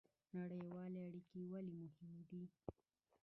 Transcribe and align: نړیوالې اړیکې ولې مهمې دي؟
نړیوالې 0.37 0.99
اړیکې 1.07 1.39
ولې 1.51 1.73
مهمې 1.81 2.21
دي؟ 2.29 2.41